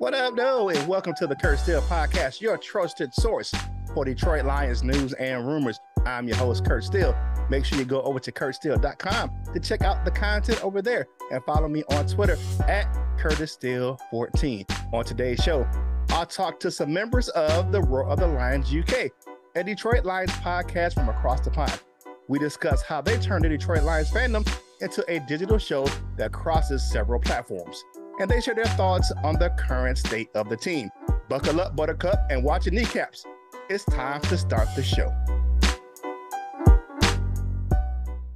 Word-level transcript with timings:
What 0.00 0.14
up, 0.14 0.34
though, 0.34 0.70
and 0.70 0.88
welcome 0.88 1.12
to 1.18 1.26
the 1.26 1.36
Kurt 1.36 1.58
Steele 1.58 1.82
Podcast, 1.82 2.40
your 2.40 2.56
trusted 2.56 3.12
source 3.12 3.52
for 3.92 4.02
Detroit 4.02 4.46
Lions 4.46 4.82
news 4.82 5.12
and 5.12 5.46
rumors. 5.46 5.78
I'm 6.06 6.26
your 6.26 6.38
host, 6.38 6.64
Kurt 6.64 6.84
Steele. 6.84 7.14
Make 7.50 7.66
sure 7.66 7.76
you 7.76 7.84
go 7.84 8.00
over 8.00 8.18
to 8.18 8.32
kurtsteele.com 8.32 9.30
to 9.52 9.60
check 9.60 9.82
out 9.82 10.06
the 10.06 10.10
content 10.10 10.64
over 10.64 10.80
there 10.80 11.06
and 11.30 11.44
follow 11.44 11.68
me 11.68 11.84
on 11.90 12.06
Twitter 12.06 12.38
at 12.66 12.86
Curtis 13.18 13.52
Steele 13.52 14.00
14 14.10 14.64
On 14.94 15.04
today's 15.04 15.44
show, 15.44 15.68
I'll 16.08 16.24
talk 16.24 16.58
to 16.60 16.70
some 16.70 16.90
members 16.94 17.28
of 17.28 17.70
the 17.70 17.82
Roar 17.82 18.08
of 18.08 18.20
the 18.20 18.26
Lions 18.26 18.74
UK, 18.74 19.10
a 19.54 19.62
Detroit 19.62 20.06
Lions 20.06 20.32
podcast 20.32 20.94
from 20.94 21.10
across 21.10 21.42
the 21.42 21.50
pond. 21.50 21.78
We 22.26 22.38
discuss 22.38 22.80
how 22.80 23.02
they 23.02 23.18
turned 23.18 23.44
the 23.44 23.50
Detroit 23.50 23.82
Lions 23.82 24.10
fandom 24.10 24.50
into 24.80 25.04
a 25.12 25.20
digital 25.28 25.58
show 25.58 25.86
that 26.16 26.32
crosses 26.32 26.90
several 26.90 27.20
platforms 27.20 27.84
and 28.20 28.30
they 28.30 28.38
share 28.38 28.54
their 28.54 28.66
thoughts 28.66 29.10
on 29.24 29.38
the 29.38 29.48
current 29.50 29.96
state 29.96 30.28
of 30.34 30.50
the 30.50 30.56
team. 30.56 30.90
Buckle 31.30 31.58
up, 31.58 31.74
Buttercup, 31.74 32.18
and 32.28 32.44
watch 32.44 32.66
your 32.66 32.74
kneecaps. 32.74 33.24
It's 33.70 33.84
time 33.84 34.20
to 34.22 34.36
start 34.36 34.68
the 34.76 34.82
show. 34.82 35.10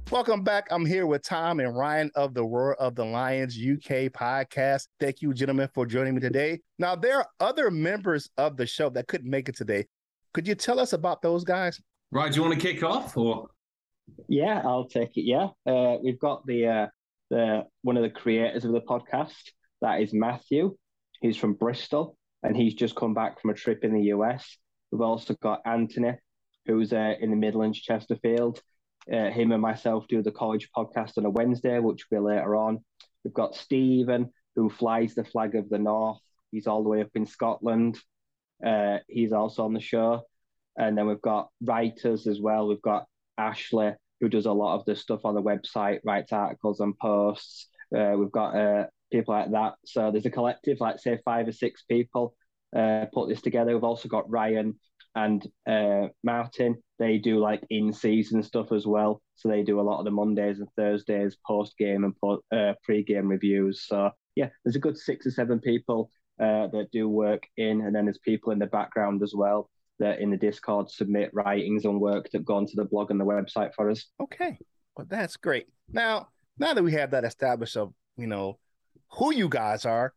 Welcome 0.09 0.43
back. 0.43 0.67
I'm 0.71 0.87
here 0.87 1.05
with 1.05 1.21
Tom 1.21 1.59
and 1.59 1.77
Ryan 1.77 2.09
of 2.15 2.33
the 2.33 2.43
Roar 2.43 2.73
of 2.75 2.95
the 2.95 3.05
Lions 3.05 3.55
UK 3.55 4.11
podcast. 4.11 4.87
Thank 4.99 5.21
you, 5.21 5.35
gentlemen, 5.35 5.69
for 5.73 5.85
joining 5.85 6.15
me 6.15 6.21
today. 6.21 6.61
Now, 6.79 6.95
there 6.95 7.19
are 7.19 7.27
other 7.39 7.69
members 7.69 8.27
of 8.37 8.57
the 8.57 8.65
show 8.65 8.89
that 8.89 9.07
couldn't 9.07 9.29
make 9.29 9.49
it 9.49 9.55
today. 9.55 9.85
Could 10.33 10.47
you 10.47 10.55
tell 10.55 10.79
us 10.79 10.93
about 10.93 11.21
those 11.21 11.43
guys? 11.43 11.79
Right. 12.11 12.31
Do 12.31 12.37
you 12.37 12.47
want 12.47 12.59
to 12.59 12.73
kick 12.73 12.81
off 12.81 13.15
or? 13.17 13.49
Yeah, 14.27 14.61
I'll 14.65 14.87
take 14.87 15.15
it. 15.15 15.25
Yeah. 15.25 15.49
Uh, 15.65 15.97
we've 16.01 16.19
got 16.19 16.45
the, 16.47 16.67
uh, 16.67 16.87
the 17.29 17.65
one 17.81 17.97
of 17.97 18.03
the 18.03 18.09
creators 18.09 18.65
of 18.65 18.71
the 18.71 18.81
podcast, 18.81 19.51
that 19.81 20.01
is 20.01 20.13
Matthew. 20.13 20.75
He's 21.21 21.37
from 21.37 21.53
Bristol 21.53 22.17
and 22.43 22.55
he's 22.55 22.75
just 22.75 22.95
come 22.95 23.13
back 23.13 23.41
from 23.41 23.51
a 23.51 23.55
trip 23.55 23.83
in 23.83 23.93
the 23.93 24.13
US. 24.13 24.57
We've 24.91 25.01
also 25.01 25.35
got 25.41 25.61
Anthony, 25.65 26.13
who's 26.65 26.93
uh, 26.93 27.13
in 27.19 27.31
the 27.31 27.35
Midlands, 27.35 27.81
Chesterfield. 27.81 28.61
Uh, 29.11 29.29
him 29.29 29.51
and 29.51 29.61
myself 29.61 30.05
do 30.07 30.21
the 30.21 30.31
college 30.31 30.69
podcast 30.75 31.17
on 31.17 31.25
a 31.25 31.29
Wednesday, 31.29 31.79
which 31.79 32.05
will 32.09 32.19
be 32.19 32.33
later 32.33 32.55
on. 32.55 32.83
We've 33.23 33.33
got 33.33 33.55
Stephen, 33.55 34.31
who 34.55 34.69
flies 34.69 35.15
the 35.15 35.23
flag 35.23 35.55
of 35.55 35.69
the 35.69 35.79
North. 35.79 36.19
He's 36.51 36.67
all 36.67 36.83
the 36.83 36.89
way 36.89 37.01
up 37.01 37.09
in 37.15 37.25
Scotland. 37.25 37.99
Uh, 38.65 38.99
he's 39.07 39.33
also 39.33 39.65
on 39.65 39.73
the 39.73 39.79
show. 39.79 40.23
And 40.77 40.97
then 40.97 41.07
we've 41.07 41.21
got 41.21 41.49
writers 41.61 42.27
as 42.27 42.39
well. 42.39 42.67
We've 42.67 42.81
got 42.81 43.05
Ashley, 43.37 43.93
who 44.19 44.29
does 44.29 44.45
a 44.45 44.51
lot 44.51 44.75
of 44.75 44.85
the 44.85 44.95
stuff 44.95 45.25
on 45.25 45.35
the 45.35 45.41
website, 45.41 45.99
writes 46.05 46.31
articles 46.31 46.79
and 46.79 46.97
posts. 46.97 47.67
Uh, 47.95 48.13
we've 48.17 48.31
got 48.31 48.55
uh, 48.55 48.85
people 49.15 49.33
like 49.33 49.51
that. 49.51 49.73
So 49.85 50.11
there's 50.11 50.25
a 50.25 50.31
collective, 50.31 50.79
like 50.79 50.99
say 50.99 51.19
five 51.23 51.47
or 51.47 51.51
six 51.51 51.83
people 51.83 52.35
uh, 52.75 53.05
put 53.13 53.29
this 53.29 53.41
together. 53.41 53.73
We've 53.73 53.83
also 53.83 54.09
got 54.09 54.29
Ryan 54.29 54.75
and 55.15 55.47
uh, 55.67 56.07
Martin. 56.23 56.75
They 56.99 57.17
do 57.17 57.39
like 57.39 57.63
in 57.69 57.93
season 57.93 58.43
stuff 58.43 58.71
as 58.71 58.85
well. 58.85 59.21
So 59.35 59.47
they 59.47 59.63
do 59.63 59.79
a 59.79 59.87
lot 59.89 59.99
of 59.99 60.05
the 60.05 60.11
Mondays 60.11 60.59
and 60.59 60.67
Thursdays 60.75 61.37
post 61.45 61.77
game 61.77 62.03
and 62.03 62.15
po- 62.17 62.43
uh, 62.55 62.73
pre 62.83 63.03
game 63.03 63.27
reviews. 63.27 63.85
So 63.87 64.11
yeah, 64.35 64.49
there's 64.63 64.75
a 64.75 64.79
good 64.79 64.97
six 64.97 65.25
or 65.25 65.31
seven 65.31 65.59
people 65.59 66.09
uh, 66.39 66.67
that 66.67 66.89
do 66.91 67.07
work 67.07 67.43
in, 67.57 67.81
and 67.81 67.95
then 67.95 68.05
there's 68.05 68.19
people 68.19 68.51
in 68.51 68.59
the 68.59 68.67
background 68.67 69.23
as 69.23 69.33
well 69.33 69.69
that 69.99 70.19
in 70.19 70.29
the 70.29 70.37
Discord 70.37 70.89
submit 70.89 71.29
writings 71.33 71.85
and 71.85 72.01
work 72.01 72.29
that 72.31 72.43
go 72.43 72.55
onto 72.55 72.75
the 72.75 72.83
blog 72.83 73.11
and 73.11 73.19
the 73.19 73.25
website 73.25 73.73
for 73.73 73.89
us. 73.89 74.05
Okay, 74.21 74.57
well 74.97 75.07
that's 75.09 75.37
great. 75.37 75.67
Now, 75.89 76.27
now 76.57 76.73
that 76.73 76.83
we 76.83 76.91
have 76.93 77.11
that 77.11 77.23
established 77.23 77.77
of 77.77 77.93
you 78.17 78.27
know 78.27 78.59
who 79.11 79.33
you 79.33 79.49
guys 79.49 79.85
are, 79.85 80.13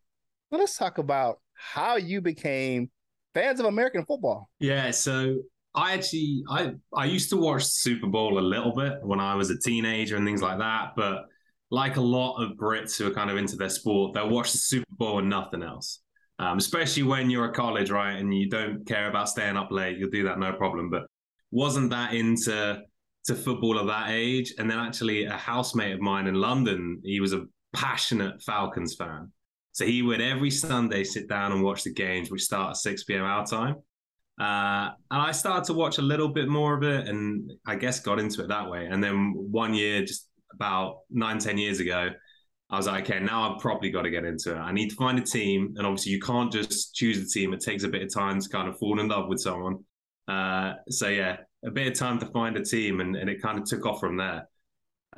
let's 0.51 0.77
talk 0.77 0.99
about 0.99 1.41
how 1.55 1.97
you 1.97 2.21
became 2.21 2.91
fans 3.35 3.61
of 3.61 3.67
American 3.67 4.05
football. 4.05 4.49
Yeah, 4.59 4.91
so 4.91 5.37
I 5.75 5.95
actually 5.95 6.43
I 6.49 6.73
I 6.95 7.05
used 7.05 7.31
to 7.31 7.37
watch 7.37 7.65
Super 7.65 8.07
Bowl 8.07 8.39
a 8.39 8.41
little 8.41 8.75
bit 8.75 8.95
when 9.03 9.21
I 9.21 9.35
was 9.35 9.51
a 9.51 9.59
teenager 9.59 10.17
and 10.17 10.27
things 10.27 10.43
like 10.43 10.59
that, 10.59 10.93
but 10.97 11.25
like 11.71 11.97
a 11.97 12.01
lot 12.01 12.43
of 12.43 12.57
Brits 12.57 12.99
who 12.99 13.07
are 13.07 13.15
kind 13.15 13.31
of 13.31 13.37
into 13.37 13.57
their 13.57 13.69
sport, 13.69 14.15
they'll 14.15 14.31
watch 14.31 14.53
the 14.53 14.59
Super 14.59 14.95
Bowl 14.97 15.19
and 15.19 15.29
nothing 15.29 15.63
else. 15.63 16.01
Um, 16.41 16.57
especially 16.57 17.03
when 17.03 17.31
you're 17.31 17.49
at 17.49 17.55
college, 17.55 17.91
right, 17.91 18.17
and 18.17 18.33
you 18.33 18.49
don't 18.49 18.87
care 18.87 19.09
about 19.09 19.29
staying 19.29 19.57
up 19.57 19.71
late, 19.71 19.99
you'll 19.99 20.11
do 20.11 20.25
that 20.25 20.39
no 20.39 20.53
problem. 20.53 20.89
But 20.89 21.03
wasn't 21.51 21.91
that 21.91 22.15
into 22.15 22.81
to 23.27 23.35
football 23.35 23.81
at 23.81 23.87
that 23.87 24.11
age? 24.11 24.55
And 24.59 24.71
then 24.71 24.79
actually, 24.79 25.25
a 25.25 25.33
housemate 25.33 25.95
of 25.95 26.01
mine 26.01 26.29
in 26.29 26.35
London, 26.35 27.01
he 27.05 27.21
was 27.21 27.33
a 27.33 27.45
passionate 27.75 28.43
Falcons 28.43 28.95
fan. 28.95 29.33
So 29.73 29.85
he 29.85 30.03
would 30.03 30.21
every 30.21 30.51
Sunday 30.51 31.05
sit 31.05 31.29
down 31.29 31.53
and 31.53 31.63
watch 31.63 31.85
the 31.85 31.93
games, 31.93 32.31
which 32.31 32.43
start 32.43 32.71
at 32.71 32.77
6 32.79 33.05
p.m. 33.05 33.25
our 33.25 33.47
time. 33.47 33.77
Uh, 34.41 34.91
and 35.11 35.23
I 35.23 35.33
started 35.33 35.65
to 35.65 35.75
watch 35.75 35.99
a 35.99 36.03
little 36.03 36.29
bit 36.29 36.49
more 36.49 36.75
of 36.75 36.85
it 36.85 37.09
and 37.09 37.53
I 37.67 37.75
guess 37.75 38.01
got 38.01 38.21
into 38.21 38.43
it 38.43 38.49
that 38.49 38.71
way. 38.71 38.87
And 38.87 39.03
then 39.03 39.35
one 39.37 39.75
year, 39.75 40.05
just 40.05 40.29
about 40.53 41.01
nine, 41.11 41.39
10 41.39 41.59
years 41.59 41.81
ago, 41.81 42.11
I 42.71 42.77
was 42.77 42.87
like, 42.87 43.09
okay, 43.09 43.21
now 43.21 43.51
I've 43.51 43.61
probably 43.61 43.91
got 43.91 44.03
to 44.03 44.11
get 44.11 44.25
into 44.25 44.53
it. 44.55 44.59
I 44.59 44.73
need 44.73 44.91
to 44.91 44.97
find 44.97 45.19
a 45.19 45.23
team. 45.23 45.75
And 45.77 45.87
obviously, 45.87 46.13
you 46.13 46.21
can't 46.21 46.53
just 46.53 46.95
choose 46.95 47.19
a 47.19 47.27
team. 47.27 47.53
It 47.55 47.61
takes 47.61 47.83
a 47.83 47.89
bit 47.89 48.03
of 48.03 48.13
time 48.13 48.41
to 48.41 48.49
kind 48.49 48.69
of 48.69 48.79
fall 48.79 49.01
in 49.01 49.09
love 49.09 49.29
with 49.29 49.41
someone. 49.41 49.85
Uh, 50.29 50.75
so, 50.91 51.09
yeah, 51.09 51.39
a 51.65 51.71
bit 51.71 51.87
of 51.87 51.95
time 51.95 52.19
to 52.19 52.27
find 52.27 52.57
a 52.57 52.65
team. 52.65 53.01
And, 53.01 53.17
and 53.17 53.31
it 53.31 53.41
kind 53.41 53.59
of 53.59 53.65
took 53.65 53.87
off 53.87 54.01
from 54.01 54.19
there. 54.19 54.47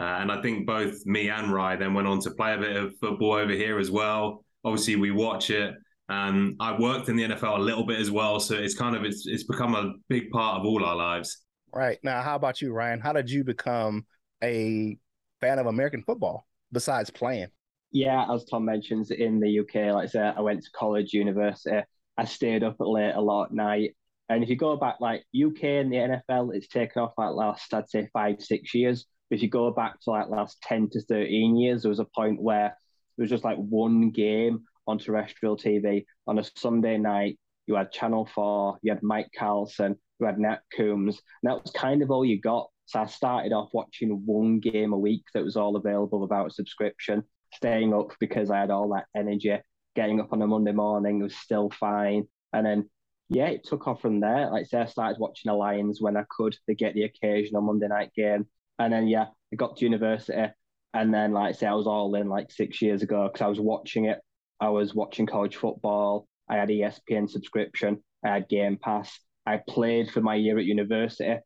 Uh, 0.01 0.17
and 0.21 0.33
I 0.33 0.41
think 0.41 0.67
both 0.67 1.05
me 1.05 1.29
and 1.29 1.53
Rye 1.53 1.77
then 1.77 1.93
went 1.93 2.09
on 2.09 2.21
to 2.21 2.31
play 2.31 2.55
a 2.55 2.59
bit 2.59 2.75
of 2.75 2.97
football 2.99 3.35
over 3.35 3.53
here 3.53 3.79
as 3.79 3.91
well. 3.91 4.43
Obviously, 4.65 4.97
we 4.97 5.11
watch 5.11 5.51
it. 5.51 5.75
Um, 6.09 6.57
I 6.59 6.79
worked 6.79 7.11
in 7.11 7.17
the 7.17 7.25
NFL 7.25 7.59
a 7.59 7.61
little 7.61 7.85
bit 7.85 8.01
as 8.01 8.11
well, 8.11 8.41
so 8.41 8.55
it's 8.55 8.75
kind 8.75 8.97
of 8.97 9.05
it's 9.05 9.27
it's 9.27 9.45
become 9.45 9.75
a 9.75 9.93
big 10.09 10.31
part 10.31 10.59
of 10.59 10.65
all 10.65 10.83
our 10.83 10.97
lives. 10.97 11.45
Right 11.75 11.99
now, 12.03 12.23
how 12.23 12.35
about 12.35 12.63
you, 12.63 12.73
Ryan? 12.73 12.99
How 12.99 13.13
did 13.13 13.31
you 13.31 13.45
become 13.45 14.07
a 14.43 14.97
fan 15.43 15.59
of 15.59 15.67
American 15.67 16.03
football 16.03 16.47
besides 16.73 17.11
playing? 17.11 17.49
Yeah, 17.93 18.25
as 18.33 18.45
Tom 18.45 18.65
mentions, 18.65 19.11
in 19.11 19.39
the 19.39 19.61
UK, 19.61 19.93
like 19.95 20.05
I 20.05 20.07
said, 20.07 20.35
I 20.35 20.41
went 20.41 20.63
to 20.63 20.71
college, 20.71 21.13
university. 21.13 21.83
I 22.17 22.25
stayed 22.25 22.65
up 22.65 22.77
late 22.79 23.13
a 23.15 23.21
lot 23.21 23.47
at 23.47 23.53
night. 23.53 23.97
And 24.31 24.43
if 24.43 24.49
you 24.49 24.57
go 24.57 24.77
back, 24.77 24.97
like 25.01 25.25
UK 25.35 25.65
and 25.65 25.93
the 25.93 25.97
NFL, 26.31 26.55
it's 26.55 26.69
taken 26.69 27.03
off 27.03 27.13
like 27.19 27.35
last, 27.35 27.75
I'd 27.75 27.91
say 27.91 28.09
five, 28.13 28.41
six 28.41 28.75
years 28.75 29.07
if 29.31 29.43
you 29.43 29.49
go 29.49 29.71
back 29.71 30.01
to 30.01 30.11
like 30.11 30.29
last 30.29 30.61
10 30.63 30.91
to 30.91 31.01
13 31.03 31.57
years, 31.57 31.83
there 31.83 31.89
was 31.89 32.01
a 32.01 32.05
point 32.05 32.43
where 32.43 32.77
there 33.17 33.23
was 33.23 33.31
just 33.31 33.45
like 33.45 33.59
one 33.59 34.11
game 34.11 34.65
on 34.87 34.99
terrestrial 34.99 35.57
TV 35.57 36.05
on 36.27 36.39
a 36.39 36.45
Sunday 36.57 36.99
night. 36.99 37.39
You 37.67 37.77
had 37.77 37.93
Channel 37.93 38.29
4, 38.35 38.79
you 38.83 38.93
had 38.93 39.03
Mike 39.03 39.31
Carlson, 39.39 39.97
you 40.19 40.27
had 40.27 40.39
Nat 40.39 40.61
Coombs, 40.77 41.21
and 41.43 41.51
that 41.51 41.63
was 41.63 41.73
kind 41.73 42.03
of 42.03 42.11
all 42.11 42.25
you 42.25 42.41
got. 42.41 42.69
So 42.87 43.01
I 43.01 43.07
started 43.07 43.53
off 43.53 43.71
watching 43.73 44.11
one 44.27 44.59
game 44.59 44.93
a 44.93 44.99
week 44.99 45.23
that 45.33 45.45
was 45.45 45.57
all 45.57 45.77
available 45.77 46.21
without 46.21 46.53
subscription, 46.53 47.23
staying 47.55 47.95
up 47.95 48.13
because 48.19 48.51
I 48.51 48.59
had 48.59 48.71
all 48.71 48.89
that 48.95 49.07
energy. 49.15 49.57
Getting 49.95 50.21
up 50.21 50.33
on 50.33 50.43
a 50.43 50.47
Monday 50.47 50.73
morning 50.73 51.23
was 51.23 51.37
still 51.37 51.71
fine. 51.71 52.25
And 52.53 52.67
then, 52.67 52.91
yeah, 53.29 53.47
it 53.47 53.65
took 53.65 53.87
off 53.87 54.03
from 54.03 54.19
there. 54.19 54.51
Like 54.51 54.67
say, 54.67 54.81
I 54.81 54.87
started 54.87 55.21
watching 55.21 55.51
the 55.51 55.55
Lions 55.55 56.01
when 56.01 56.17
I 56.17 56.25
could 56.29 56.57
to 56.67 56.75
get 56.75 56.95
the 56.95 57.05
occasional 57.05 57.63
Monday 57.63 57.87
night 57.87 58.13
game. 58.17 58.47
And 58.81 58.91
then 58.91 59.09
yeah, 59.09 59.27
I 59.53 59.57
got 59.57 59.77
to 59.77 59.85
university, 59.85 60.47
and 60.95 61.13
then 61.13 61.33
like 61.33 61.51
I 61.51 61.53
say, 61.53 61.67
I 61.67 61.75
was 61.75 61.87
all 61.87 62.15
in 62.15 62.31
like 62.31 62.51
six 62.51 62.81
years 62.81 63.03
ago 63.03 63.29
because 63.31 63.45
I 63.45 63.49
was 63.49 63.61
watching 63.61 64.07
it. 64.07 64.19
I 64.59 64.71
was 64.71 64.95
watching 64.95 65.27
college 65.27 65.57
football. 65.57 66.27
I 66.49 66.57
had 66.57 66.71
ESPN 66.71 67.29
subscription. 67.29 68.03
I 68.25 68.31
had 68.31 68.49
Game 68.49 68.79
Pass. 68.83 69.21
I 69.45 69.61
played 69.69 70.11
for 70.11 70.23
my 70.23 70.35
year 70.35 70.59
at 70.59 70.65
university. 70.65 71.37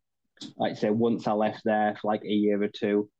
Like 0.56 0.72
I 0.72 0.74
say, 0.76 0.90
once 0.90 1.26
I 1.26 1.32
left 1.32 1.62
there 1.64 1.96
for 2.00 2.06
like 2.12 2.22
a 2.22 2.28
year 2.28 2.62
or 2.62 2.68
two, 2.68 3.10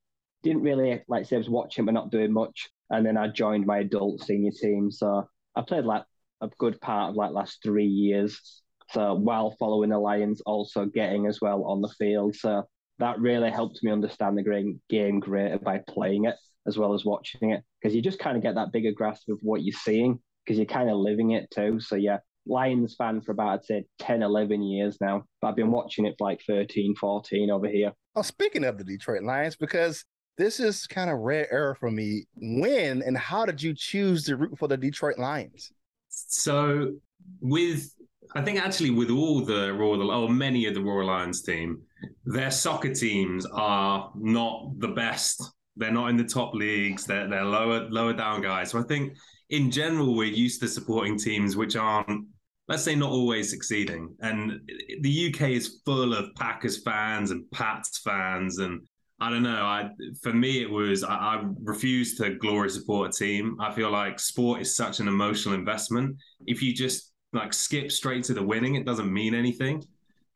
didn't 0.45 0.63
really 0.63 1.03
like 1.09 1.23
I 1.23 1.25
say 1.25 1.35
I 1.37 1.39
was 1.41 1.51
watching 1.51 1.85
but 1.85 1.95
not 1.95 2.13
doing 2.13 2.33
much. 2.33 2.71
And 2.91 3.05
then 3.05 3.17
I 3.17 3.27
joined 3.27 3.67
my 3.67 3.79
adult 3.79 4.23
senior 4.23 4.53
team. 4.53 4.93
So 4.93 5.29
I 5.57 5.63
played 5.63 5.87
like 5.87 6.05
a 6.41 6.49
good 6.59 6.81
part 6.81 7.11
of 7.11 7.17
like 7.17 7.33
last 7.33 7.59
three 7.65 7.87
years. 7.87 8.63
So 8.93 9.15
while 9.15 9.57
following 9.59 9.91
the 9.91 9.99
Lions, 9.99 10.41
also 10.47 10.85
getting 10.85 11.27
as 11.27 11.41
well 11.41 11.65
on 11.65 11.81
the 11.81 11.89
field. 11.89 12.37
So 12.37 12.65
that 12.99 13.19
really 13.19 13.51
helped 13.51 13.81
me 13.83 13.91
understand 13.91 14.39
the 14.39 14.79
game 14.89 15.21
greater 15.21 15.59
by 15.59 15.81
playing 15.89 16.27
it 16.27 16.37
as 16.67 16.79
well 16.79 16.95
as 16.95 17.05
watching 17.05 17.51
it 17.51 17.63
because 17.81 17.95
you 17.95 18.01
just 18.01 18.19
kind 18.19 18.37
of 18.37 18.43
get 18.43 18.55
that 18.55 18.73
bigger 18.73 18.93
grasp 18.93 19.29
of 19.29 19.39
what 19.43 19.63
you're 19.63 19.77
seeing 19.77 20.19
because 20.45 20.59
you're 20.59 20.67
kind 20.67 20.91
of 20.91 20.97
living 20.97 21.33
it 21.33 21.51
too. 21.51 21.81
So 21.81 21.97
yeah, 21.97 22.19
Lions 22.47 22.95
fan 22.97 23.21
for 23.21 23.33
about 23.33 23.61
I'd 23.61 23.65
say 23.65 23.85
10, 23.99 24.23
11 24.23 24.63
years 24.63 24.99
now, 25.01 25.25
but 25.41 25.49
I've 25.49 25.57
been 25.57 25.71
watching 25.71 26.07
it 26.07 26.15
for 26.19 26.29
like 26.29 26.41
13, 26.47 26.95
14 26.95 27.51
over 27.51 27.69
here. 27.69 27.93
Oh, 28.15 28.23
speaking 28.23 28.65
of 28.65 28.79
the 28.79 28.85
Detroit 28.85 29.23
Lions, 29.23 29.57
because 29.57 30.05
this 30.37 30.61
is 30.61 30.87
kind 30.87 31.11
of 31.11 31.19
rare 31.19 31.53
error 31.53 31.75
for 31.75 31.91
me. 31.91 32.27
When 32.35 33.03
and 33.03 33.17
how 33.17 33.47
did 33.47 33.63
you 33.63 33.75
choose 33.75 34.25
to 34.25 34.37
root 34.37 34.59
for 34.59 34.69
the 34.69 34.77
Detroit 34.77 35.19
Lions? 35.19 35.73
So 36.09 36.93
with 37.41 37.91
I 38.35 38.43
think 38.43 38.59
actually 38.59 38.91
with 38.91 39.11
all 39.11 39.45
the 39.45 39.73
Royal 39.73 40.11
or 40.11 40.29
many 40.29 40.67
of 40.67 40.75
the 40.75 40.83
Royal 40.83 41.07
Lions 41.07 41.43
team, 41.43 41.83
their 42.25 42.51
soccer 42.51 42.93
teams 42.93 43.47
are 43.47 44.11
not 44.17 44.79
the 44.79 44.89
best. 44.89 45.43
They're 45.77 45.91
not 45.91 46.11
in 46.11 46.17
the 46.17 46.25
top 46.25 46.55
leagues. 46.55 47.05
They're 47.05 47.29
they're 47.29 47.45
lower 47.45 47.89
lower 47.91 48.13
down 48.13 48.43
guys. 48.43 48.71
So 48.71 48.79
I 48.79 48.83
think 48.83 49.15
in 49.51 49.71
general, 49.71 50.15
we're 50.15 50.25
used 50.25 50.61
to 50.61 50.69
supporting 50.69 51.19
teams 51.19 51.57
which 51.57 51.77
aren't, 51.77 52.27
let's 52.69 52.83
say, 52.83 52.95
not 52.95 53.11
always 53.11 53.51
succeeding. 53.51 54.15
And 54.21 54.61
the 55.01 55.33
UK 55.33 55.51
is 55.51 55.81
full 55.85 56.15
of 56.15 56.35
Packers 56.35 56.83
fans 56.83 57.31
and 57.31 57.49
Pats 57.51 57.99
fans. 57.99 58.59
And 58.59 58.81
I 59.21 59.31
don't 59.31 59.43
know. 59.43 59.63
I 59.65 59.91
for 60.23 60.33
me, 60.33 60.63
it 60.63 60.71
was 60.71 61.05
I, 61.05 61.15
I 61.15 61.45
refuse 61.63 62.17
to 62.19 62.35
glory 62.35 62.71
support 62.71 63.11
a 63.11 63.13
team. 63.13 63.57
I 63.61 63.73
feel 63.73 63.91
like 63.91 64.19
sport 64.19 64.61
is 64.61 64.75
such 64.75 65.01
an 65.01 65.09
emotional 65.09 65.55
investment. 65.55 66.17
If 66.47 66.63
you 66.63 66.75
just 66.75 67.13
like 67.33 67.53
skip 67.53 67.91
straight 67.91 68.25
to 68.25 68.35
the 68.35 68.43
winning, 68.43 68.77
it 68.77 68.87
doesn't 68.87 69.13
mean 69.13 69.35
anything. 69.35 69.83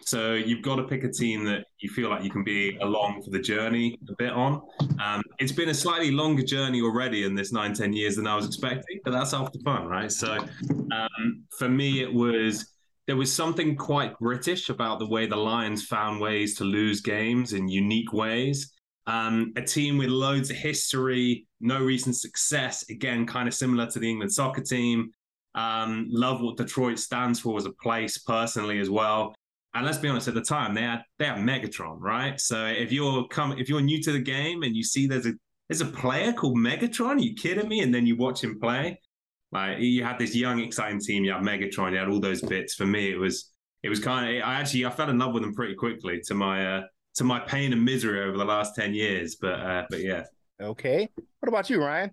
So 0.01 0.35
you've 0.35 0.63
got 0.63 0.77
to 0.77 0.85
pick 0.85 1.05
a 1.05 1.11
team 1.11 1.45
that 1.45 1.67
you 1.81 1.91
feel 1.91 2.09
like 2.09 2.23
you 2.23 2.31
can 2.31 2.45
be 2.45 2.79
along 2.81 3.23
for 3.23 3.31
the 3.31 3.39
journey 3.39 3.99
a 4.09 4.15
bit 4.17 4.31
on. 4.31 4.63
Um, 5.03 5.23
it's 5.39 5.53
been 5.53 5.69
a 5.69 5.75
slightly 5.75 6.11
longer 6.11 6.43
journey 6.43 6.81
already 6.81 7.25
in 7.25 7.35
this 7.35 7.53
nine, 7.53 7.75
10 7.75 7.93
years 7.93 8.17
than 8.17 8.27
I 8.27 8.35
was 8.35 8.47
expecting, 8.47 9.01
but 9.05 9.11
that's 9.11 9.33
the 9.33 9.61
fun, 9.65 9.87
right? 9.87 10.11
So 10.11 10.39
um, 10.93 11.45
for 11.59 11.69
me, 11.69 12.01
it 12.03 12.13
was 12.13 12.73
there 13.07 13.17
was 13.17 13.33
something 13.33 13.75
quite 13.75 14.19
British 14.19 14.69
about 14.69 14.99
the 14.99 15.09
way 15.09 15.27
the 15.27 15.37
Lions 15.37 15.87
found 15.87 16.21
ways 16.21 16.55
to 16.57 16.65
lose 16.65 17.01
games 17.01 17.55
in 17.55 17.67
unique 17.67 18.13
ways. 18.13 18.71
Um, 19.07 19.55
a 19.57 19.63
team 19.63 19.97
with 19.97 20.11
loads 20.11 20.51
of 20.51 20.57
history, 20.57 21.47
no 21.61 21.83
recent 21.83 22.17
success, 22.17 22.85
again, 22.91 23.27
kind 23.27 23.49
of 23.49 23.55
similar 23.55 23.87
to 23.87 23.99
the 23.99 24.11
England 24.11 24.31
soccer 24.31 24.61
team. 24.61 25.11
Um, 25.55 26.07
love 26.11 26.43
what 26.43 26.59
Detroit 26.59 26.99
stands 26.99 27.41
for 27.41 27.57
as 27.57 27.65
a 27.65 27.73
place 27.73 28.19
personally 28.19 28.79
as 28.79 28.91
well. 28.91 29.35
And 29.75 29.85
let's 29.85 29.99
be 29.99 30.09
honest, 30.09 30.29
at 30.29 30.35
the 30.35 30.43
time 30.43 30.75
they 30.75 30.83
had 30.83 31.03
they 31.19 31.27
had 31.27 31.39
Megatron, 31.39 31.99
right? 32.01 32.41
So 32.41 32.67
if 32.67 32.91
you're 32.91 33.27
come 33.29 33.53
if 33.53 33.69
you're 33.69 33.81
new 33.81 34.01
to 34.03 34.13
the 34.13 34.21
game 34.21 34.63
and 34.63 34.75
you 34.75 34.83
see 34.83 35.07
there's 35.07 35.27
a 35.27 35.35
there's 35.69 35.83
a 35.83 35.87
player 35.87 36.33
called 36.33 36.57
Megatron, 36.57 37.17
Are 37.17 37.19
you 37.19 37.35
kidding 37.35 37.69
me? 37.69 37.81
And 37.81 37.95
then 37.95 38.07
you 38.07 38.17
watch 38.17 38.43
him 38.43 38.59
play. 38.59 38.99
Like 39.53 39.79
you 39.81 40.05
had 40.05 40.19
this 40.19 40.35
young, 40.35 40.61
exciting 40.61 41.01
team, 41.01 41.25
you 41.25 41.33
had 41.33 41.43
Megatron, 41.43 41.93
you 41.93 41.99
had 41.99 42.09
all 42.09 42.21
those 42.21 42.43
bits. 42.43 42.75
For 42.75 42.87
me, 42.87 43.11
it 43.11 43.19
was 43.19 43.53
it 43.83 43.89
was 43.89 44.01
kind 44.01 44.37
of 44.37 44.43
I 44.43 44.55
actually 44.55 44.87
I 44.87 44.91
fell 44.91 45.11
in 45.11 45.19
love 45.19 45.35
with 45.35 45.43
them 45.43 45.55
pretty 45.55 45.75
quickly 45.75 46.21
to 46.27 46.35
my 46.35 46.79
uh, 46.79 46.83
to 47.17 47.25
my 47.25 47.41
pain 47.41 47.73
and 47.73 47.85
misery 47.85 48.23
over 48.23 48.37
the 48.37 48.45
last 48.45 48.75
ten 48.75 48.95
years. 48.95 49.37
But 49.41 49.61
uh, 49.61 49.85
but 49.91 50.01
yeah. 50.01 50.25
Okay. 50.61 51.09
What 51.41 51.49
about 51.49 51.71
you, 51.71 51.81
Ryan? 51.81 52.11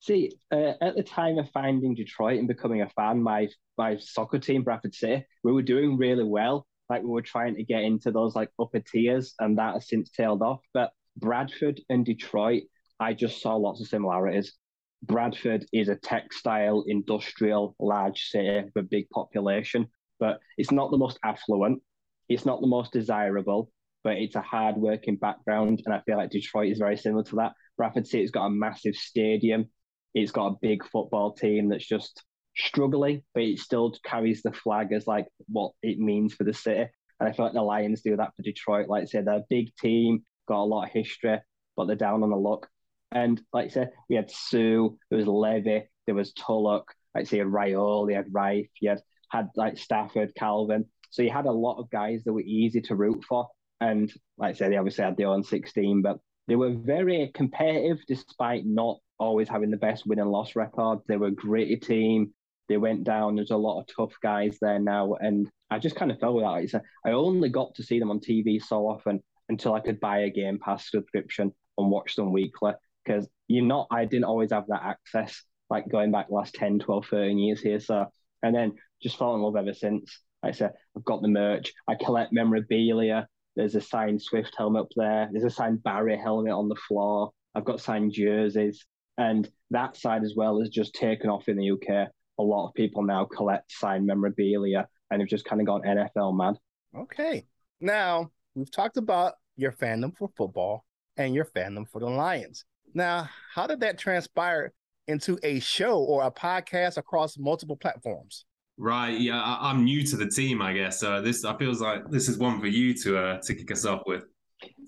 See, 0.00 0.30
uh, 0.52 0.74
at 0.80 0.94
the 0.94 1.02
time 1.02 1.38
of 1.38 1.50
finding 1.50 1.94
Detroit 1.94 2.38
and 2.38 2.46
becoming 2.46 2.82
a 2.82 2.88
fan, 2.90 3.22
my 3.22 3.48
my 3.76 3.96
soccer 3.96 4.38
team, 4.38 4.62
Bradford 4.62 4.94
City, 4.94 5.24
we 5.42 5.52
were 5.52 5.62
doing 5.62 5.96
really 5.96 6.24
well 6.24 6.67
like 6.88 7.02
we 7.02 7.08
were 7.08 7.22
trying 7.22 7.56
to 7.56 7.64
get 7.64 7.82
into 7.82 8.10
those 8.10 8.34
like 8.34 8.50
upper 8.58 8.80
tiers, 8.80 9.34
and 9.38 9.58
that 9.58 9.74
has 9.74 9.88
since 9.88 10.10
tailed 10.10 10.42
off. 10.42 10.60
But 10.72 10.90
Bradford 11.16 11.80
and 11.88 12.04
Detroit, 12.04 12.64
I 13.00 13.14
just 13.14 13.40
saw 13.40 13.56
lots 13.56 13.80
of 13.80 13.88
similarities. 13.88 14.54
Bradford 15.02 15.64
is 15.72 15.88
a 15.88 15.96
textile, 15.96 16.84
industrial, 16.86 17.76
large 17.78 18.28
city 18.30 18.64
with 18.74 18.84
a 18.84 18.88
big 18.88 19.08
population, 19.10 19.86
but 20.18 20.40
it's 20.56 20.72
not 20.72 20.90
the 20.90 20.98
most 20.98 21.18
affluent. 21.24 21.82
It's 22.28 22.44
not 22.44 22.60
the 22.60 22.66
most 22.66 22.92
desirable, 22.92 23.70
but 24.02 24.16
it's 24.16 24.34
a 24.34 24.40
hard 24.40 24.76
working 24.76 25.16
background. 25.16 25.82
And 25.86 25.94
I 25.94 26.00
feel 26.00 26.16
like 26.16 26.30
Detroit 26.30 26.72
is 26.72 26.78
very 26.78 26.96
similar 26.96 27.22
to 27.24 27.36
that. 27.36 27.52
Bradford 27.76 28.06
City's 28.06 28.32
got 28.32 28.46
a 28.46 28.50
massive 28.50 28.96
stadium. 28.96 29.66
It's 30.14 30.32
got 30.32 30.48
a 30.48 30.56
big 30.60 30.84
football 30.84 31.32
team 31.32 31.68
that's 31.68 31.86
just 31.86 32.24
struggling, 32.58 33.22
but 33.34 33.42
it 33.42 33.58
still 33.58 33.94
carries 34.04 34.42
the 34.42 34.52
flag 34.52 34.92
as 34.92 35.06
like 35.06 35.26
what 35.46 35.72
it 35.82 35.98
means 35.98 36.34
for 36.34 36.44
the 36.44 36.54
city. 36.54 36.90
And 37.20 37.28
I 37.28 37.32
feel 37.32 37.46
like 37.46 37.54
the 37.54 37.62
Lions 37.62 38.02
do 38.02 38.16
that 38.16 38.34
for 38.36 38.42
Detroit. 38.42 38.88
Like 38.88 39.02
I 39.02 39.06
said, 39.06 39.24
they're 39.24 39.36
a 39.36 39.44
big 39.48 39.74
team, 39.76 40.24
got 40.46 40.62
a 40.62 40.64
lot 40.64 40.86
of 40.86 40.92
history, 40.92 41.38
but 41.76 41.86
they're 41.86 41.96
down 41.96 42.22
on 42.22 42.30
the 42.30 42.36
luck. 42.36 42.68
And 43.12 43.40
like 43.52 43.66
I 43.66 43.68
said, 43.68 43.90
we 44.08 44.16
had 44.16 44.30
Suh, 44.30 44.90
there 45.10 45.18
was 45.18 45.26
Levy, 45.26 45.84
there 46.06 46.14
was 46.14 46.32
Tulloch, 46.32 46.92
like 47.14 47.22
I 47.22 47.24
say, 47.24 47.38
Raiola, 47.38 48.10
you 48.10 48.16
had 48.16 48.32
Reiff, 48.32 48.68
you 48.80 48.90
had, 48.90 49.00
had 49.30 49.48
like 49.56 49.78
Stafford, 49.78 50.34
Calvin. 50.36 50.84
So 51.10 51.22
you 51.22 51.30
had 51.30 51.46
a 51.46 51.52
lot 51.52 51.78
of 51.78 51.90
guys 51.90 52.22
that 52.24 52.32
were 52.32 52.42
easy 52.42 52.80
to 52.82 52.94
root 52.94 53.24
for. 53.24 53.48
And 53.80 54.12
like 54.36 54.50
I 54.50 54.58
said, 54.58 54.72
they 54.72 54.76
obviously 54.76 55.04
had 55.04 55.16
their 55.16 55.28
own 55.28 55.42
16, 55.42 56.02
but 56.02 56.18
they 56.48 56.56
were 56.56 56.70
very 56.70 57.30
competitive 57.34 57.98
despite 58.06 58.64
not 58.66 58.98
always 59.18 59.48
having 59.48 59.70
the 59.70 59.76
best 59.76 60.06
win 60.06 60.18
and 60.18 60.30
loss 60.30 60.56
record. 60.56 61.00
They 61.06 61.16
were 61.16 61.28
a 61.28 61.32
gritty 61.32 61.76
team. 61.76 62.32
They 62.68 62.76
went 62.76 63.04
down. 63.04 63.36
There's 63.36 63.50
a 63.50 63.56
lot 63.56 63.80
of 63.80 63.86
tough 63.86 64.14
guys 64.22 64.58
there 64.60 64.78
now, 64.78 65.14
and 65.14 65.48
I 65.70 65.78
just 65.78 65.96
kind 65.96 66.10
of 66.10 66.18
fell 66.18 66.34
with 66.34 66.44
that. 66.72 66.82
I 67.04 67.10
only 67.10 67.48
got 67.48 67.74
to 67.76 67.82
see 67.82 67.98
them 67.98 68.10
on 68.10 68.20
TV 68.20 68.62
so 68.62 68.88
often 68.88 69.22
until 69.48 69.74
I 69.74 69.80
could 69.80 70.00
buy 70.00 70.20
a 70.20 70.30
Game 70.30 70.58
Pass 70.58 70.90
subscription 70.90 71.52
and 71.78 71.90
watch 71.90 72.16
them 72.16 72.32
weekly 72.32 72.72
because 73.04 73.28
you're 73.48 73.64
not. 73.64 73.86
I 73.90 74.04
didn't 74.04 74.24
always 74.24 74.52
have 74.52 74.66
that 74.68 74.82
access. 74.82 75.42
Like 75.70 75.88
going 75.88 76.10
back 76.10 76.26
last 76.30 76.54
10, 76.54 76.78
12, 76.78 77.06
13 77.06 77.38
years 77.38 77.60
here. 77.60 77.80
So, 77.80 78.06
and 78.42 78.54
then 78.54 78.74
just 79.02 79.18
fell 79.18 79.34
in 79.34 79.42
love 79.42 79.56
ever 79.56 79.74
since. 79.74 80.20
Like 80.42 80.54
I 80.54 80.56
said, 80.56 80.72
I've 80.96 81.04
got 81.04 81.22
the 81.22 81.28
merch. 81.28 81.72
I 81.88 81.94
collect 81.94 82.32
memorabilia. 82.32 83.26
There's 83.56 83.74
a 83.74 83.80
signed 83.80 84.22
Swift 84.22 84.54
helmet 84.56 84.82
up 84.82 84.88
there. 84.96 85.28
There's 85.32 85.44
a 85.44 85.50
signed 85.50 85.82
Barry 85.82 86.16
helmet 86.16 86.52
on 86.52 86.68
the 86.68 86.76
floor. 86.76 87.32
I've 87.54 87.64
got 87.64 87.80
signed 87.80 88.12
jerseys. 88.12 88.84
And 89.18 89.50
that 89.70 89.96
side 89.96 90.22
as 90.22 90.34
well 90.36 90.60
has 90.60 90.68
just 90.68 90.94
taken 90.94 91.28
off 91.28 91.48
in 91.48 91.56
the 91.56 91.72
UK 91.72 92.08
a 92.38 92.42
lot 92.42 92.68
of 92.68 92.74
people 92.74 93.02
now 93.02 93.24
collect 93.24 93.72
signed 93.72 94.06
memorabilia 94.06 94.86
and 95.10 95.20
have 95.20 95.28
just 95.28 95.44
kind 95.44 95.60
of 95.60 95.66
gone 95.66 95.82
NFL 95.82 96.36
mad. 96.36 96.54
Okay. 96.96 97.46
Now, 97.80 98.30
we've 98.54 98.70
talked 98.70 98.96
about 98.96 99.34
your 99.56 99.72
fandom 99.72 100.16
for 100.16 100.30
football 100.36 100.84
and 101.16 101.34
your 101.34 101.44
fandom 101.44 101.88
for 101.88 102.00
the 102.00 102.06
Lions. 102.06 102.64
Now, 102.94 103.28
how 103.54 103.66
did 103.66 103.80
that 103.80 103.98
transpire 103.98 104.72
into 105.06 105.38
a 105.42 105.60
show 105.60 105.98
or 105.98 106.24
a 106.24 106.30
podcast 106.30 106.96
across 106.96 107.38
multiple 107.38 107.76
platforms? 107.76 108.44
Right. 108.76 109.18
Yeah, 109.18 109.42
I, 109.42 109.70
am 109.70 109.84
new 109.84 110.04
to 110.04 110.16
the 110.16 110.28
team, 110.28 110.62
I 110.62 110.72
guess. 110.72 111.00
So 111.00 111.20
this, 111.20 111.44
I 111.44 111.56
feels 111.56 111.80
like 111.80 112.08
this 112.10 112.28
is 112.28 112.38
one 112.38 112.60
for 112.60 112.68
you 112.68 112.94
to 113.02 113.18
uh, 113.18 113.40
to 113.42 113.54
kick 113.54 113.72
us 113.72 113.84
off 113.84 114.02
with. 114.06 114.24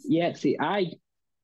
Yeah. 0.05 0.33
See, 0.35 0.57
I 0.61 0.93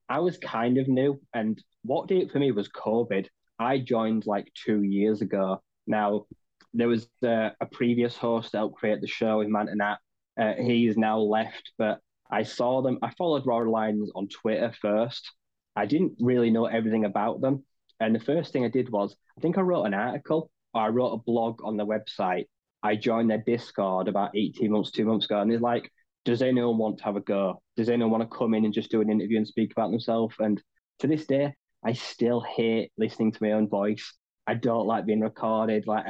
I 0.07 0.19
was 0.19 0.37
kind 0.37 0.77
of 0.77 0.87
new, 0.87 1.19
and 1.33 1.61
what 1.83 2.07
did 2.07 2.21
it 2.21 2.31
for 2.31 2.39
me 2.39 2.51
was 2.51 2.69
COVID. 2.69 3.27
I 3.59 3.79
joined 3.79 4.25
like 4.25 4.51
two 4.65 4.83
years 4.83 5.21
ago, 5.21 5.61
now, 5.87 6.25
there 6.73 6.87
was 6.87 7.07
uh, 7.23 7.49
a 7.59 7.65
previous 7.71 8.15
host 8.15 8.51
that 8.51 8.59
helped 8.59 8.77
create 8.77 9.01
the 9.01 9.07
show 9.07 9.39
with 9.39 9.47
Mantonat. 9.47 9.97
Uh, 10.39 10.53
he's 10.53 10.97
now 10.97 11.17
left, 11.17 11.71
but 11.77 11.99
I 12.29 12.43
saw 12.43 12.81
them. 12.81 12.99
I 13.01 13.11
followed 13.17 13.45
Roar 13.45 13.67
Lions 13.67 14.11
on 14.15 14.27
Twitter 14.27 14.71
first. 14.81 15.31
I 15.75 15.85
didn't 15.85 16.13
really 16.19 16.49
know 16.49 16.65
everything 16.65 17.05
about 17.05 17.41
them. 17.41 17.63
And 17.99 18.13
the 18.13 18.19
first 18.19 18.53
thing 18.53 18.65
I 18.65 18.69
did 18.69 18.89
was, 18.89 19.15
I 19.37 19.41
think 19.41 19.57
I 19.57 19.61
wrote 19.61 19.85
an 19.85 19.93
article 19.93 20.51
or 20.73 20.81
I 20.81 20.89
wrote 20.89 21.13
a 21.13 21.23
blog 21.23 21.61
on 21.63 21.77
the 21.77 21.85
website. 21.85 22.45
I 22.83 22.95
joined 22.95 23.29
their 23.29 23.43
Discord 23.45 24.07
about 24.07 24.35
18 24.35 24.71
months, 24.71 24.91
two 24.91 25.05
months 25.05 25.25
ago. 25.25 25.41
And 25.41 25.49
they're 25.49 25.59
like, 25.59 25.89
does 26.25 26.41
anyone 26.41 26.77
want 26.77 26.97
to 26.99 27.03
have 27.05 27.15
a 27.15 27.21
go? 27.21 27.61
Does 27.75 27.89
anyone 27.89 28.11
want 28.11 28.29
to 28.29 28.37
come 28.37 28.53
in 28.53 28.65
and 28.65 28.73
just 28.73 28.91
do 28.91 29.01
an 29.01 29.09
interview 29.09 29.37
and 29.37 29.47
speak 29.47 29.71
about 29.71 29.91
themselves? 29.91 30.35
And 30.39 30.61
to 30.99 31.07
this 31.07 31.25
day, 31.25 31.53
I 31.83 31.93
still 31.93 32.41
hate 32.41 32.91
listening 32.97 33.31
to 33.31 33.43
my 33.43 33.53
own 33.53 33.69
voice. 33.69 34.13
I 34.47 34.53
don't 34.53 34.87
like 34.87 35.05
being 35.05 35.21
recorded. 35.21 35.85
Like 35.87 36.05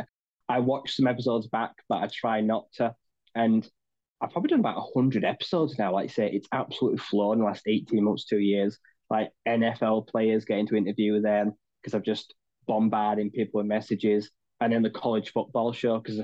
I 0.48 0.60
watch 0.60 0.96
some 0.96 1.08
episodes 1.08 1.48
back, 1.48 1.72
but 1.90 2.04
I 2.04 2.08
try 2.08 2.42
not 2.42 2.72
to. 2.74 2.96
And 3.36 3.68
I've 4.22 4.32
probably 4.32 4.50
done 4.50 4.60
about 4.60 4.90
hundred 4.94 5.26
episodes 5.26 5.78
now. 5.78 5.94
Like 5.94 6.10
I 6.10 6.14
say, 6.14 6.32
it's 6.32 6.48
absolutely 6.52 7.00
flown 7.00 7.40
the 7.40 7.46
last 7.46 7.68
eighteen 7.68 8.04
months, 8.04 8.26
two 8.26 8.40
years. 8.40 8.78
Like 9.10 9.32
NFL 9.48 10.08
players 10.08 10.46
getting 10.46 10.68
to 10.68 10.76
interview 10.76 11.22
them 11.22 11.54
because 11.82 11.94
I've 11.94 12.04
just 12.04 12.34
bombarding 12.68 13.32
people 13.32 13.60
with 13.60 13.68
messages, 13.68 14.32
and 14.60 14.72
then 14.72 14.84
the 14.84 14.90
college 14.90 15.32
football 15.32 15.72
show 15.74 16.00
because 16.00 16.22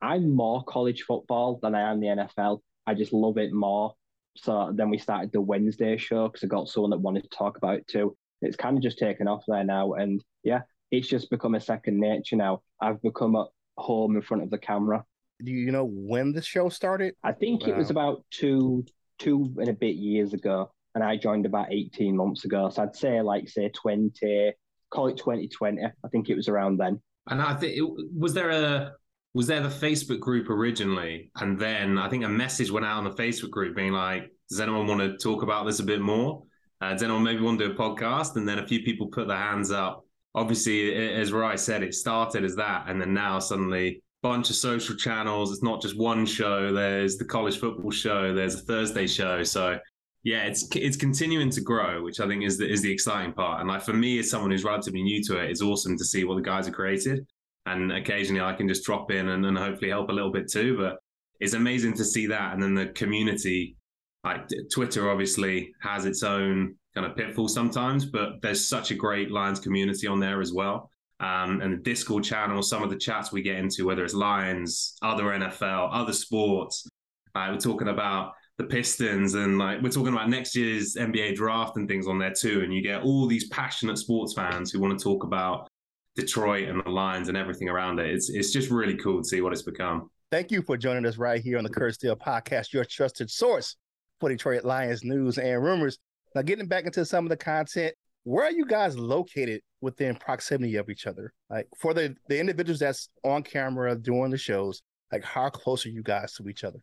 I'm 0.00 0.34
more 0.34 0.64
college 0.64 1.02
football 1.02 1.58
than 1.62 1.74
I 1.74 1.90
am 1.90 2.00
the 2.00 2.06
NFL. 2.06 2.60
I 2.86 2.94
just 2.94 3.12
love 3.12 3.38
it 3.38 3.52
more. 3.52 3.94
So 4.36 4.72
then 4.74 4.90
we 4.90 4.98
started 4.98 5.32
the 5.32 5.40
Wednesday 5.40 5.96
show 5.96 6.28
because 6.28 6.44
I 6.44 6.46
got 6.46 6.68
someone 6.68 6.90
that 6.90 7.00
wanted 7.00 7.24
to 7.24 7.36
talk 7.36 7.56
about 7.56 7.76
it 7.76 7.88
too. 7.88 8.16
It's 8.40 8.56
kind 8.56 8.76
of 8.76 8.82
just 8.82 8.98
taken 8.98 9.26
off 9.26 9.44
there 9.48 9.64
now, 9.64 9.94
and 9.94 10.22
yeah, 10.44 10.62
it's 10.90 11.08
just 11.08 11.30
become 11.30 11.54
a 11.54 11.60
second 11.60 11.98
nature 11.98 12.36
now. 12.36 12.62
I've 12.80 13.00
become 13.02 13.36
at 13.36 13.46
home 13.76 14.16
in 14.16 14.22
front 14.22 14.42
of 14.42 14.50
the 14.50 14.58
camera. 14.58 15.04
Do 15.44 15.52
you 15.52 15.70
know 15.70 15.84
when 15.84 16.32
the 16.32 16.42
show 16.42 16.68
started? 16.68 17.14
I 17.22 17.32
think 17.32 17.66
wow. 17.66 17.72
it 17.72 17.76
was 17.76 17.90
about 17.90 18.24
two 18.30 18.84
two 19.18 19.52
and 19.58 19.68
a 19.68 19.72
bit 19.72 19.96
years 19.96 20.32
ago, 20.32 20.72
and 20.94 21.04
I 21.04 21.16
joined 21.16 21.46
about 21.46 21.72
eighteen 21.72 22.16
months 22.16 22.44
ago. 22.44 22.70
So 22.70 22.82
I'd 22.82 22.96
say 22.96 23.20
like 23.20 23.48
say 23.48 23.68
twenty, 23.68 24.52
call 24.90 25.08
it 25.08 25.16
twenty 25.16 25.48
twenty. 25.48 25.82
I 25.84 26.08
think 26.08 26.28
it 26.28 26.34
was 26.34 26.48
around 26.48 26.78
then. 26.78 27.00
And 27.30 27.40
I 27.40 27.54
think 27.54 27.78
was 28.16 28.34
there 28.34 28.50
a 28.50 28.92
was 29.34 29.46
there 29.46 29.60
the 29.60 29.68
Facebook 29.68 30.18
group 30.18 30.48
originally, 30.50 31.30
and 31.36 31.58
then 31.58 31.98
I 31.98 32.08
think 32.08 32.24
a 32.24 32.28
message 32.28 32.70
went 32.70 32.86
out 32.86 32.98
on 32.98 33.04
the 33.04 33.10
Facebook 33.10 33.50
group 33.50 33.76
being 33.76 33.92
like, 33.92 34.32
"Does 34.48 34.60
anyone 34.60 34.86
want 34.86 35.00
to 35.00 35.16
talk 35.18 35.42
about 35.42 35.66
this 35.66 35.78
a 35.78 35.84
bit 35.84 36.00
more? 36.00 36.42
Uh, 36.80 36.92
does 36.92 37.02
anyone 37.02 37.22
maybe 37.22 37.42
want 37.42 37.60
to 37.60 37.68
do 37.68 37.72
a 37.72 37.76
podcast?" 37.76 38.34
And 38.34 38.48
then 38.48 38.58
a 38.58 38.66
few 38.66 38.82
people 38.82 39.08
put 39.08 39.28
their 39.28 39.36
hands 39.36 39.70
up 39.70 40.04
obviously, 40.38 40.94
as 41.22 41.32
Rai 41.32 41.56
said, 41.58 41.82
it 41.82 41.94
started 41.94 42.44
as 42.44 42.54
that, 42.56 42.80
and 42.88 43.00
then 43.00 43.12
now 43.14 43.38
suddenly 43.40 44.02
bunch 44.22 44.50
of 44.50 44.56
social 44.56 44.96
channels. 44.96 45.52
It's 45.52 45.62
not 45.62 45.80
just 45.80 45.96
one 45.96 46.26
show. 46.26 46.72
There's 46.72 47.16
the 47.18 47.24
college 47.24 47.58
football 47.58 47.90
show. 47.90 48.34
There's 48.34 48.56
a 48.56 48.64
Thursday 48.70 49.06
show. 49.06 49.44
So 49.44 49.78
Yeah, 50.24 50.44
it's 50.44 50.68
it's 50.74 50.96
continuing 50.96 51.50
to 51.50 51.60
grow, 51.60 52.02
which 52.02 52.20
I 52.20 52.26
think 52.26 52.42
is 52.44 52.58
the 52.58 52.68
is 52.68 52.82
the 52.82 52.92
exciting 52.92 53.32
part. 53.32 53.60
And 53.60 53.68
like 53.68 53.82
for 53.82 53.92
me, 53.94 54.18
as 54.18 54.30
someone 54.30 54.50
who's 54.50 54.64
relatively 54.64 55.02
new 55.02 55.22
to 55.24 55.38
it, 55.38 55.50
it's 55.50 55.62
awesome 55.62 55.96
to 55.96 56.04
see 56.04 56.24
what 56.24 56.36
the 56.36 56.42
guys 56.42 56.66
have 56.66 56.74
created. 56.74 57.26
And 57.66 57.92
occasionally, 57.92 58.40
I 58.40 58.54
can 58.54 58.68
just 58.68 58.84
drop 58.84 59.10
in 59.10 59.28
and, 59.28 59.46
and 59.46 59.56
hopefully 59.56 59.90
help 59.90 60.08
a 60.10 60.12
little 60.12 60.32
bit 60.32 60.50
too. 60.50 60.76
But 60.76 60.98
it's 61.40 61.54
amazing 61.54 61.94
to 61.94 62.04
see 62.04 62.26
that. 62.26 62.52
And 62.52 62.62
then 62.62 62.74
the 62.74 62.88
community, 62.88 63.76
like 64.24 64.48
Twitter, 64.72 65.10
obviously 65.10 65.72
has 65.82 66.04
its 66.04 66.22
own 66.22 66.74
kind 66.94 67.06
of 67.06 67.16
pitfall 67.16 67.48
sometimes, 67.48 68.04
but 68.04 68.40
there's 68.42 68.66
such 68.66 68.90
a 68.90 68.94
great 68.94 69.30
Lions 69.30 69.60
community 69.60 70.06
on 70.06 70.20
there 70.20 70.40
as 70.40 70.52
well. 70.52 70.90
Um, 71.20 71.60
and 71.60 71.72
the 71.72 71.78
Discord 71.78 72.24
channel, 72.24 72.62
some 72.62 72.82
of 72.82 72.90
the 72.90 72.96
chats 72.96 73.32
we 73.32 73.42
get 73.42 73.56
into, 73.56 73.86
whether 73.86 74.04
it's 74.04 74.14
Lions, 74.14 74.96
other 75.02 75.24
NFL, 75.24 75.90
other 75.92 76.12
sports. 76.12 76.88
Uh, 77.34 77.48
we're 77.50 77.58
talking 77.58 77.88
about 77.88 78.32
the 78.56 78.64
Pistons 78.64 79.34
and 79.34 79.58
like 79.58 79.80
we're 79.82 79.90
talking 79.90 80.12
about 80.12 80.28
next 80.28 80.56
year's 80.56 80.96
NBA 80.96 81.36
draft 81.36 81.76
and 81.76 81.88
things 81.88 82.06
on 82.08 82.18
there 82.18 82.32
too. 82.32 82.62
And 82.62 82.72
you 82.72 82.82
get 82.82 83.02
all 83.02 83.26
these 83.26 83.48
passionate 83.48 83.98
sports 83.98 84.34
fans 84.34 84.70
who 84.70 84.80
want 84.80 84.98
to 84.98 85.02
talk 85.02 85.24
about 85.24 85.68
Detroit 86.16 86.68
and 86.68 86.82
the 86.84 86.90
Lions 86.90 87.28
and 87.28 87.36
everything 87.36 87.68
around 87.68 88.00
it. 88.00 88.10
It's 88.10 88.30
it's 88.30 88.52
just 88.52 88.70
really 88.70 88.96
cool 88.96 89.22
to 89.22 89.28
see 89.28 89.40
what 89.40 89.52
it's 89.52 89.62
become. 89.62 90.10
Thank 90.30 90.50
you 90.50 90.62
for 90.62 90.76
joining 90.76 91.06
us 91.06 91.16
right 91.16 91.40
here 91.40 91.58
on 91.58 91.64
the 91.64 91.70
Kurt 91.70 91.94
Steele 91.94 92.16
podcast, 92.16 92.72
your 92.72 92.84
trusted 92.84 93.30
source 93.30 93.76
for 94.20 94.28
Detroit 94.28 94.64
Lions 94.64 95.04
news 95.04 95.38
and 95.38 95.62
rumors. 95.62 95.98
Now, 96.38 96.42
getting 96.42 96.68
back 96.68 96.84
into 96.84 97.04
some 97.04 97.24
of 97.24 97.30
the 97.30 97.36
content, 97.36 97.96
where 98.22 98.44
are 98.44 98.52
you 98.52 98.64
guys 98.64 98.96
located 98.96 99.60
within 99.80 100.14
proximity 100.14 100.76
of 100.76 100.88
each 100.88 101.08
other? 101.08 101.32
Like 101.50 101.66
for 101.80 101.92
the 101.92 102.14
the 102.28 102.38
individuals 102.38 102.78
that's 102.78 103.08
on 103.24 103.42
camera 103.42 103.96
doing 103.96 104.30
the 104.30 104.38
shows, 104.38 104.80
like 105.10 105.24
how 105.24 105.50
close 105.50 105.84
are 105.84 105.88
you 105.88 106.04
guys 106.04 106.34
to 106.34 106.48
each 106.48 106.62
other? 106.62 106.78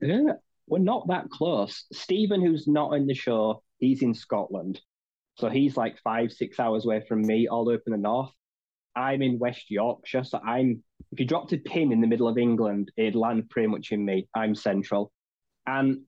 Yeah, 0.00 0.32
we're 0.66 0.80
not 0.80 1.06
that 1.06 1.30
close. 1.30 1.84
Stephen, 1.92 2.44
who's 2.44 2.66
not 2.66 2.94
in 2.94 3.06
the 3.06 3.14
show, 3.14 3.62
he's 3.78 4.02
in 4.02 4.14
Scotland. 4.14 4.80
So 5.38 5.48
he's 5.48 5.76
like 5.76 5.96
five, 6.02 6.32
six 6.32 6.58
hours 6.58 6.84
away 6.84 7.04
from 7.06 7.22
me, 7.22 7.46
all 7.46 7.64
the 7.64 7.68
way 7.68 7.74
up 7.76 7.82
in 7.86 7.92
the 7.92 7.98
north. 7.98 8.32
I'm 8.96 9.22
in 9.22 9.38
West 9.38 9.70
Yorkshire. 9.70 10.24
So 10.24 10.40
I'm 10.44 10.82
if 11.12 11.20
you 11.20 11.26
dropped 11.26 11.52
a 11.52 11.58
pin 11.58 11.92
in 11.92 12.00
the 12.00 12.08
middle 12.08 12.26
of 12.26 12.36
England, 12.36 12.90
it'd 12.96 13.14
land 13.14 13.48
pretty 13.48 13.68
much 13.68 13.92
in 13.92 14.04
me. 14.04 14.26
I'm 14.34 14.56
central. 14.56 15.12
And 15.68 16.00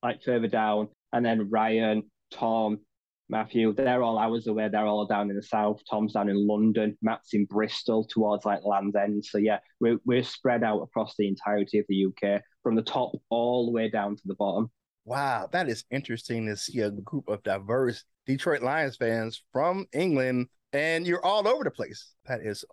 like 0.00 0.22
further 0.22 0.46
down, 0.46 0.90
and 1.14 1.24
then 1.24 1.48
Ryan, 1.48 2.02
Tom, 2.32 2.80
Matthew, 3.28 3.72
they're 3.72 4.02
all 4.02 4.18
hours 4.18 4.48
away. 4.48 4.68
They're 4.68 4.84
all 4.84 5.06
down 5.06 5.30
in 5.30 5.36
the 5.36 5.42
south. 5.42 5.80
Tom's 5.88 6.12
down 6.12 6.28
in 6.28 6.46
London. 6.46 6.98
Matt's 7.00 7.32
in 7.32 7.46
Bristol 7.46 8.04
towards 8.04 8.44
like 8.44 8.64
Land's 8.64 8.96
End. 8.96 9.24
So 9.24 9.38
yeah, 9.38 9.58
we're 9.80 9.98
we're 10.04 10.24
spread 10.24 10.62
out 10.62 10.82
across 10.82 11.14
the 11.16 11.28
entirety 11.28 11.78
of 11.78 11.86
the 11.88 12.06
UK, 12.06 12.42
from 12.62 12.74
the 12.74 12.82
top 12.82 13.12
all 13.30 13.66
the 13.66 13.72
way 13.72 13.88
down 13.88 14.16
to 14.16 14.22
the 14.26 14.34
bottom. 14.34 14.70
Wow, 15.06 15.48
that 15.52 15.68
is 15.68 15.84
interesting 15.90 16.46
to 16.46 16.56
see 16.56 16.80
a 16.80 16.90
group 16.90 17.28
of 17.28 17.42
diverse 17.44 18.04
Detroit 18.26 18.62
Lions 18.62 18.96
fans 18.96 19.42
from 19.52 19.86
England, 19.92 20.48
and 20.72 21.06
you're 21.06 21.24
all 21.24 21.46
over 21.46 21.62
the 21.62 21.70
place. 21.70 22.14
That 22.26 22.40
is 22.42 22.64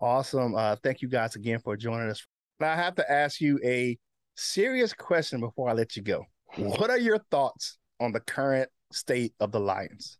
awesome. 0.00 0.54
Uh, 0.54 0.76
thank 0.82 1.02
you 1.02 1.08
guys 1.08 1.36
again 1.36 1.60
for 1.62 1.76
joining 1.76 2.10
us. 2.10 2.26
Now 2.60 2.72
I 2.72 2.76
have 2.76 2.94
to 2.96 3.12
ask 3.12 3.40
you 3.40 3.60
a 3.62 3.98
serious 4.36 4.92
question 4.92 5.40
before 5.40 5.68
I 5.68 5.72
let 5.74 5.96
you 5.96 6.02
go. 6.02 6.24
What 6.56 6.90
are 6.90 6.98
your 6.98 7.18
thoughts 7.30 7.78
on 8.00 8.12
the 8.12 8.20
current 8.20 8.68
state 8.92 9.34
of 9.40 9.52
the 9.52 9.60
Lions? 9.60 10.18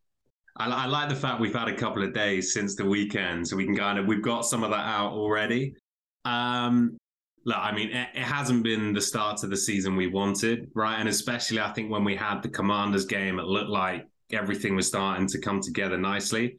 I, 0.57 0.69
I, 0.69 0.87
like 0.87 1.09
the 1.09 1.17
fact 1.17 1.41
we've 1.41 1.55
had 1.55 1.69
a 1.69 1.77
couple 1.77 2.03
of 2.03 2.13
days 2.13 2.53
since 2.53 2.75
the 2.77 2.85
weekend, 2.85 3.47
so 3.47 3.57
we 3.57 3.65
can 3.65 3.77
kind 3.77 3.99
of 3.99 4.07
we've 4.07 4.23
got 4.23 4.43
some 4.43 4.63
of 4.63 4.71
that 4.71 4.87
out 4.87 5.13
already. 5.13 5.75
Um, 6.25 6.97
look, 7.45 7.59
I 7.59 7.73
mean, 7.73 7.91
it, 7.91 8.09
it 8.15 8.23
hasn't 8.23 8.63
been 8.63 8.93
the 8.93 9.01
start 9.01 9.43
of 9.43 9.51
the 9.51 9.57
season 9.57 9.97
we 9.97 10.07
wanted, 10.07 10.71
right? 10.75 10.99
And 10.99 11.09
especially, 11.09 11.61
I 11.61 11.73
think 11.73 11.91
when 11.91 12.05
we 12.05 12.17
had 12.17 12.43
the 12.43 12.49
Commanders 12.49 13.05
game, 13.05 13.39
it 13.39 13.47
looked 13.47 13.71
like 13.71 14.07
everything 14.33 14.77
was 14.77 14.87
starting 14.87 15.27
to 15.29 15.41
come 15.41 15.61
together 15.61 15.99
nicely. 15.99 16.57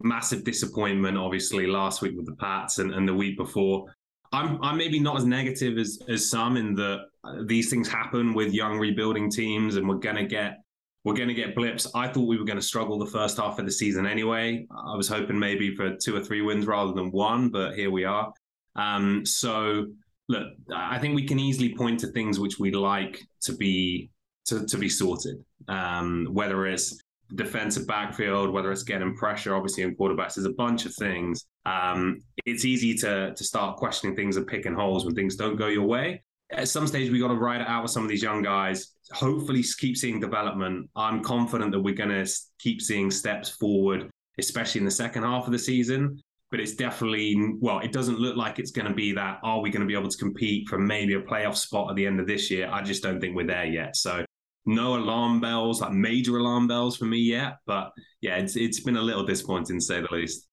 Massive 0.00 0.44
disappointment, 0.44 1.16
obviously, 1.16 1.66
last 1.66 2.02
week 2.02 2.16
with 2.16 2.26
the 2.26 2.36
Pats 2.36 2.78
and, 2.78 2.92
and 2.92 3.08
the 3.08 3.14
week 3.14 3.36
before. 3.38 3.86
I'm 4.34 4.62
I'm 4.62 4.76
maybe 4.76 4.98
not 4.98 5.16
as 5.16 5.24
negative 5.24 5.78
as 5.78 6.00
as 6.08 6.28
some 6.28 6.56
in 6.56 6.74
that 6.74 7.06
these 7.46 7.70
things 7.70 7.88
happen 7.88 8.34
with 8.34 8.52
young 8.52 8.78
rebuilding 8.78 9.30
teams, 9.30 9.76
and 9.76 9.88
we're 9.88 9.96
gonna 9.96 10.26
get 10.26 10.58
we're 11.04 11.14
gonna 11.14 11.34
get 11.34 11.54
blips. 11.54 11.86
I 11.94 12.08
thought 12.08 12.26
we 12.26 12.38
were 12.38 12.44
gonna 12.44 12.62
struggle 12.62 12.98
the 12.98 13.06
first 13.06 13.36
half 13.38 13.58
of 13.58 13.64
the 13.64 13.72
season 13.72 14.06
anyway. 14.06 14.66
I 14.70 14.96
was 14.96 15.08
hoping 15.08 15.38
maybe 15.38 15.74
for 15.76 15.94
two 15.96 16.16
or 16.16 16.20
three 16.20 16.42
wins 16.42 16.66
rather 16.66 16.92
than 16.92 17.10
one, 17.10 17.50
but 17.50 17.74
here 17.74 17.90
we 17.90 18.04
are. 18.04 18.32
Um, 18.76 19.24
so 19.24 19.86
look, 20.28 20.48
I 20.74 20.98
think 20.98 21.14
we 21.14 21.26
can 21.26 21.38
easily 21.38 21.74
point 21.74 22.00
to 22.00 22.08
things 22.08 22.40
which 22.40 22.58
we'd 22.58 22.74
like 22.74 23.22
to 23.42 23.52
be 23.52 24.10
to, 24.46 24.66
to 24.66 24.76
be 24.76 24.88
sorted. 24.88 25.44
Um, 25.68 26.28
whether 26.32 26.66
it's 26.66 26.98
defensive 27.34 27.86
backfield, 27.86 28.50
whether 28.50 28.70
it's 28.70 28.82
getting 28.82 29.14
pressure, 29.16 29.54
obviously 29.54 29.82
in 29.82 29.96
quarterbacks, 29.96 30.34
there's 30.34 30.46
a 30.46 30.52
bunch 30.52 30.86
of 30.86 30.94
things. 30.94 31.46
Um, 31.66 32.20
it's 32.44 32.64
easy 32.64 32.94
to 32.98 33.34
to 33.34 33.44
start 33.44 33.76
questioning 33.76 34.14
things 34.14 34.36
and 34.36 34.46
picking 34.46 34.74
holes 34.74 35.04
when 35.04 35.14
things 35.14 35.36
don't 35.36 35.56
go 35.56 35.68
your 35.68 35.86
way. 35.86 36.22
At 36.50 36.68
some 36.68 36.86
stage, 36.86 37.10
we 37.10 37.18
got 37.18 37.28
to 37.28 37.34
ride 37.34 37.62
it 37.62 37.66
out 37.66 37.82
with 37.82 37.90
some 37.90 38.02
of 38.02 38.08
these 38.08 38.22
young 38.22 38.42
guys. 38.42 38.92
Hopefully, 39.12 39.64
keep 39.78 39.96
seeing 39.96 40.20
development. 40.20 40.88
I'm 40.94 41.22
confident 41.22 41.72
that 41.72 41.80
we're 41.80 41.94
going 41.94 42.24
to 42.24 42.30
keep 42.58 42.80
seeing 42.82 43.10
steps 43.10 43.48
forward, 43.48 44.10
especially 44.38 44.80
in 44.80 44.84
the 44.84 44.90
second 44.90 45.22
half 45.22 45.46
of 45.46 45.52
the 45.52 45.58
season. 45.58 46.20
But 46.50 46.60
it's 46.60 46.74
definitely 46.74 47.36
well, 47.60 47.80
it 47.80 47.92
doesn't 47.92 48.20
look 48.20 48.36
like 48.36 48.58
it's 48.58 48.70
going 48.70 48.86
to 48.86 48.94
be 48.94 49.12
that. 49.12 49.40
Are 49.42 49.60
we 49.60 49.70
going 49.70 49.80
to 49.80 49.86
be 49.86 49.98
able 49.98 50.10
to 50.10 50.18
compete 50.18 50.68
for 50.68 50.78
maybe 50.78 51.14
a 51.14 51.20
playoff 51.20 51.56
spot 51.56 51.90
at 51.90 51.96
the 51.96 52.06
end 52.06 52.20
of 52.20 52.26
this 52.26 52.50
year? 52.50 52.68
I 52.70 52.82
just 52.82 53.02
don't 53.02 53.20
think 53.20 53.34
we're 53.34 53.46
there 53.46 53.64
yet. 53.64 53.96
So 53.96 54.24
no 54.66 54.96
alarm 54.96 55.40
bells, 55.40 55.80
like 55.80 55.92
major 55.92 56.38
alarm 56.38 56.66
bells 56.66 56.96
for 56.96 57.04
me 57.04 57.18
yet. 57.18 57.56
But 57.66 57.92
yeah, 58.20 58.36
it's 58.36 58.56
it's 58.56 58.80
been 58.80 58.96
a 58.96 59.02
little 59.02 59.24
disappointing 59.24 59.78
to 59.78 59.84
say 59.84 60.00
the 60.00 60.08
least. 60.12 60.48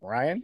Ryan? 0.00 0.42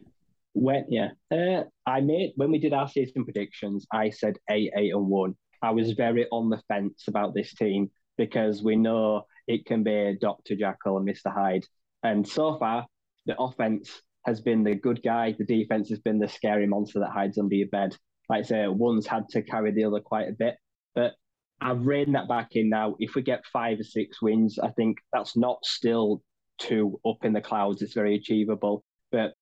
When 0.54 0.84
yeah, 0.88 1.10
uh, 1.30 1.64
I 1.86 2.00
made 2.00 2.32
when 2.36 2.50
we 2.50 2.58
did 2.58 2.72
our 2.72 2.88
season 2.88 3.24
predictions, 3.24 3.86
I 3.92 4.10
said 4.10 4.36
eight, 4.50 4.72
eight, 4.76 4.92
and 4.92 5.06
one. 5.06 5.34
I 5.62 5.70
was 5.70 5.92
very 5.92 6.26
on 6.30 6.50
the 6.50 6.60
fence 6.68 7.04
about 7.08 7.34
this 7.34 7.54
team 7.54 7.90
because 8.18 8.62
we 8.62 8.76
know 8.76 9.26
it 9.46 9.64
can 9.64 9.82
be 9.82 10.16
Doctor 10.20 10.56
Jekyll 10.56 10.96
and 10.96 11.06
Mister 11.06 11.30
Hyde, 11.30 11.64
and 12.02 12.26
so 12.26 12.58
far 12.58 12.86
the 13.26 13.38
offense 13.38 14.02
has 14.26 14.40
been 14.40 14.62
the 14.62 14.74
good 14.74 15.02
guy, 15.02 15.34
the 15.38 15.44
defense 15.44 15.88
has 15.88 16.00
been 16.00 16.18
the 16.18 16.28
scary 16.28 16.66
monster 16.66 17.00
that 17.00 17.10
hides 17.10 17.38
under 17.38 17.54
your 17.54 17.68
bed. 17.68 17.96
Like 18.28 18.40
I 18.40 18.42
say, 18.42 18.68
one's 18.68 19.06
had 19.06 19.28
to 19.30 19.42
carry 19.42 19.72
the 19.72 19.84
other 19.84 20.00
quite 20.00 20.28
a 20.28 20.32
bit, 20.32 20.56
but 20.94 21.12
I've 21.62 21.86
reined 21.86 22.14
that 22.14 22.28
back 22.28 22.56
in 22.56 22.68
now. 22.68 22.96
If 22.98 23.14
we 23.14 23.22
get 23.22 23.46
five 23.46 23.78
or 23.80 23.84
six 23.84 24.20
wins, 24.20 24.58
I 24.58 24.70
think 24.70 24.98
that's 25.12 25.36
not 25.36 25.64
still 25.64 26.22
too 26.58 27.00
up 27.06 27.24
in 27.24 27.32
the 27.32 27.40
clouds. 27.40 27.82
It's 27.82 27.94
very 27.94 28.16
achievable. 28.16 28.84
But 29.10 29.34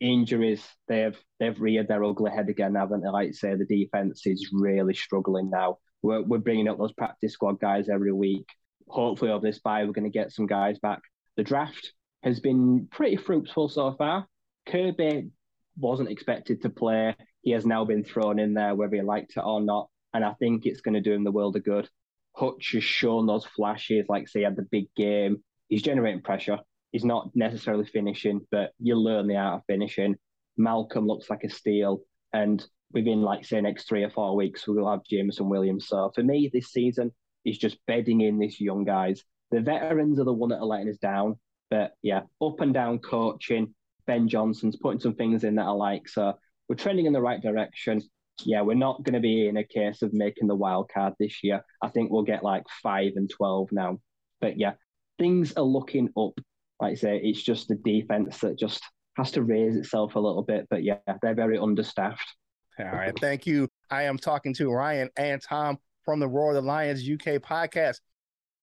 injuries, 0.00 0.66
they've 0.88 1.16
they've 1.38 1.60
reared 1.60 1.88
their 1.88 2.04
ugly 2.04 2.30
head 2.30 2.48
again, 2.48 2.74
haven't 2.74 3.02
they? 3.02 3.08
Like 3.08 3.28
I 3.28 3.32
say, 3.32 3.54
the 3.54 3.66
defense 3.66 4.26
is 4.26 4.50
really 4.52 4.94
struggling 4.94 5.50
now. 5.50 5.78
We're, 6.02 6.22
we're 6.22 6.38
bringing 6.38 6.68
up 6.68 6.78
those 6.78 6.92
practice 6.92 7.32
squad 7.32 7.60
guys 7.60 7.88
every 7.88 8.12
week. 8.12 8.46
Hopefully, 8.88 9.30
over 9.30 9.46
this 9.46 9.58
bye, 9.58 9.84
we're 9.84 9.92
going 9.92 10.10
to 10.10 10.18
get 10.18 10.32
some 10.32 10.46
guys 10.46 10.78
back. 10.78 11.00
The 11.36 11.42
draft 11.42 11.92
has 12.22 12.40
been 12.40 12.88
pretty 12.90 13.16
fruitful 13.16 13.68
so 13.68 13.94
far. 13.98 14.26
Kirby 14.66 15.30
wasn't 15.76 16.10
expected 16.10 16.62
to 16.62 16.70
play. 16.70 17.14
He 17.42 17.50
has 17.50 17.66
now 17.66 17.84
been 17.84 18.04
thrown 18.04 18.38
in 18.38 18.54
there, 18.54 18.74
whether 18.74 18.96
he 18.96 19.02
liked 19.02 19.36
it 19.36 19.40
or 19.40 19.60
not 19.60 19.88
and 20.16 20.24
I 20.24 20.32
think 20.32 20.64
it's 20.64 20.80
going 20.80 20.94
to 20.94 21.00
do 21.00 21.12
him 21.12 21.24
the 21.24 21.30
world 21.30 21.56
of 21.56 21.64
good. 21.64 21.88
Hutch 22.34 22.72
has 22.72 22.82
shown 22.82 23.26
those 23.26 23.44
flashes, 23.44 24.06
like 24.08 24.28
say, 24.28 24.40
he 24.40 24.44
had 24.44 24.56
the 24.56 24.66
big 24.70 24.86
game. 24.96 25.44
He's 25.68 25.82
generating 25.82 26.22
pressure. 26.22 26.58
He's 26.90 27.04
not 27.04 27.30
necessarily 27.34 27.84
finishing, 27.84 28.40
but 28.50 28.72
you 28.78 28.96
learn 28.96 29.26
the 29.26 29.36
art 29.36 29.60
of 29.60 29.66
finishing. 29.66 30.16
Malcolm 30.56 31.06
looks 31.06 31.28
like 31.28 31.44
a 31.44 31.50
steal, 31.50 32.00
and 32.32 32.64
within 32.92 33.20
like 33.20 33.44
say 33.44 33.60
next 33.60 33.88
three 33.88 34.04
or 34.04 34.10
four 34.10 34.34
weeks, 34.34 34.66
we'll 34.66 34.90
have 34.90 35.04
Jameson 35.04 35.50
Williams. 35.50 35.86
So 35.86 36.10
for 36.14 36.22
me, 36.22 36.50
this 36.50 36.72
season 36.72 37.12
is 37.44 37.58
just 37.58 37.76
bedding 37.86 38.22
in 38.22 38.38
these 38.38 38.58
young 38.58 38.84
guys. 38.84 39.22
The 39.50 39.60
veterans 39.60 40.18
are 40.18 40.24
the 40.24 40.32
one 40.32 40.48
that 40.48 40.60
are 40.60 40.64
letting 40.64 40.88
us 40.88 40.96
down, 40.96 41.38
but 41.70 41.92
yeah, 42.02 42.22
up 42.40 42.60
and 42.60 42.72
down 42.72 43.00
coaching. 43.00 43.74
Ben 44.06 44.28
Johnson's 44.28 44.76
putting 44.76 45.00
some 45.00 45.14
things 45.14 45.44
in 45.44 45.56
that 45.56 45.66
I 45.66 45.72
like. 45.72 46.08
So 46.08 46.38
we're 46.68 46.76
trending 46.76 47.04
in 47.04 47.12
the 47.12 47.20
right 47.20 47.42
direction 47.42 48.02
yeah, 48.44 48.62
we're 48.62 48.74
not 48.74 49.02
going 49.02 49.14
to 49.14 49.20
be 49.20 49.48
in 49.48 49.56
a 49.56 49.64
case 49.64 50.02
of 50.02 50.12
making 50.12 50.48
the 50.48 50.54
wild 50.54 50.90
card 50.92 51.14
this 51.18 51.42
year. 51.42 51.64
I 51.82 51.88
think 51.88 52.10
we'll 52.10 52.22
get 52.22 52.44
like 52.44 52.64
five 52.82 53.12
and 53.16 53.30
12 53.30 53.70
now. 53.72 53.98
But 54.40 54.58
yeah, 54.58 54.72
things 55.18 55.54
are 55.56 55.62
looking 55.62 56.10
up. 56.16 56.32
Like 56.80 56.92
I 56.92 56.94
say, 56.94 57.20
it's 57.22 57.42
just 57.42 57.68
the 57.68 57.76
defense 57.76 58.38
that 58.40 58.58
just 58.58 58.82
has 59.16 59.30
to 59.32 59.42
raise 59.42 59.76
itself 59.76 60.14
a 60.14 60.20
little 60.20 60.42
bit. 60.42 60.66
But 60.68 60.82
yeah, 60.82 60.98
they're 61.22 61.34
very 61.34 61.58
understaffed. 61.58 62.34
All 62.78 62.86
right. 62.86 63.18
Thank 63.18 63.46
you. 63.46 63.68
I 63.90 64.02
am 64.02 64.18
talking 64.18 64.52
to 64.54 64.70
Ryan 64.70 65.08
and 65.16 65.40
Tom 65.40 65.78
from 66.04 66.20
the 66.20 66.28
Roar 66.28 66.50
of 66.50 66.56
the 66.56 66.60
Lions 66.62 67.08
UK 67.08 67.40
podcast. 67.40 67.96